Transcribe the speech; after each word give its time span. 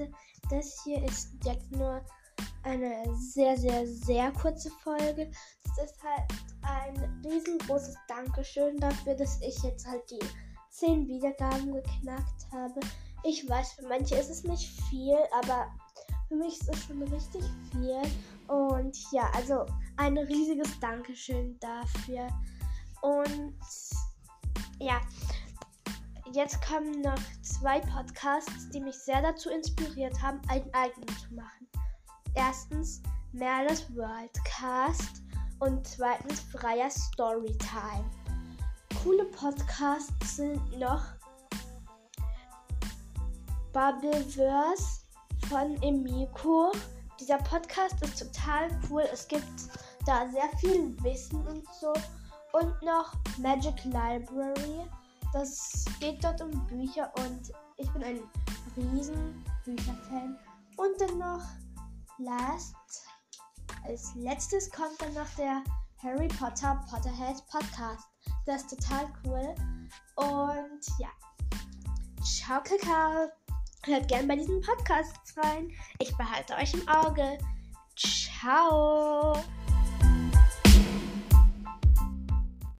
Leute, 0.00 0.12
das 0.48 0.82
hier 0.84 1.02
ist 1.04 1.30
jetzt 1.44 1.70
nur 1.72 2.00
eine 2.62 3.04
sehr, 3.16 3.56
sehr, 3.56 3.86
sehr 3.86 4.32
kurze 4.32 4.70
Folge. 4.82 5.30
Das 5.76 5.90
ist 5.90 6.02
halt 6.02 6.30
ein 6.62 7.22
riesengroßes 7.24 7.94
Dankeschön 8.08 8.78
dafür, 8.78 9.14
dass 9.14 9.40
ich 9.40 9.62
jetzt 9.62 9.86
halt 9.86 10.02
die 10.10 10.18
10 10.70 11.06
Wiedergaben 11.08 11.72
geknackt 11.72 12.46
habe. 12.52 12.80
Ich 13.24 13.48
weiß, 13.48 13.72
für 13.72 13.88
manche 13.88 14.16
ist 14.16 14.30
es 14.30 14.44
nicht 14.44 14.68
viel, 14.88 15.16
aber 15.42 15.66
für 16.28 16.36
mich 16.36 16.60
ist 16.60 16.70
es 16.70 16.84
schon 16.84 17.02
richtig 17.02 17.44
viel. 17.70 18.00
Und 18.48 18.96
ja, 19.12 19.30
also 19.34 19.66
ein 19.96 20.16
riesiges 20.16 20.78
Dankeschön 20.80 21.58
dafür. 21.60 22.28
Und 23.02 23.54
ja, 24.78 25.00
jetzt 26.32 26.64
kommen 26.66 27.00
noch 27.02 27.18
zwei 27.42 27.80
Podcasts, 27.80 28.68
die 28.70 28.80
mich 28.80 28.96
sehr 28.96 29.22
dazu 29.22 29.50
inspiriert 29.50 30.20
haben, 30.22 30.40
einen 30.48 30.72
eigenen 30.74 31.08
zu 31.08 31.34
machen. 31.34 31.68
Erstens 32.34 33.02
Merles 33.32 33.86
Worldcast 33.96 35.22
und 35.60 35.86
zweitens 35.86 36.40
Freier 36.40 36.90
Storytime. 36.90 38.10
Coole 39.02 39.24
Podcasts 39.26 40.36
sind 40.36 40.78
noch 40.78 41.04
Bubbleverse 43.72 45.02
von 45.48 45.80
Emiko. 45.82 46.72
Dieser 47.18 47.38
Podcast 47.38 48.02
ist 48.02 48.18
total 48.18 48.68
cool. 48.88 49.04
Es 49.12 49.26
gibt 49.28 49.44
da 50.06 50.28
sehr 50.30 50.48
viel 50.58 50.96
Wissen 51.02 51.46
und 51.46 51.64
so. 51.80 51.92
Und 52.52 52.82
noch 52.82 53.14
Magic 53.38 53.84
Library. 53.84 54.88
Das 55.32 55.84
geht 56.00 56.22
dort 56.24 56.40
um 56.40 56.50
Bücher 56.66 57.12
und 57.18 57.52
ich 57.76 57.90
bin 57.92 58.02
ein 58.02 58.20
riesen 58.76 59.44
Bücherfan. 59.64 60.38
Und 60.76 61.00
dann 61.00 61.18
noch 61.18 61.42
Last. 62.18 62.74
Als 63.84 64.14
letztes 64.14 64.70
kommt 64.70 65.00
dann 65.00 65.14
noch 65.14 65.28
der 65.36 65.62
Harry 66.02 66.28
Potter 66.28 66.84
Potterhead 66.90 67.42
Podcast. 67.48 68.06
Das 68.46 68.62
ist 68.62 68.70
total 68.70 69.06
cool. 69.24 69.54
Und 70.16 70.80
ja. 70.98 71.08
Ciao, 72.22 72.60
Kakao. 72.62 73.28
Hört 73.84 74.08
gerne 74.08 74.26
bei 74.26 74.36
diesen 74.36 74.60
Podcasts 74.60 75.36
rein. 75.38 75.70
Ich 75.98 76.14
behalte 76.16 76.54
euch 76.54 76.74
im 76.74 76.86
Auge. 76.88 77.38
Ciao. 77.96 79.42